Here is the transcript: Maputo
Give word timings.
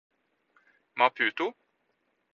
Maputo 0.97 1.45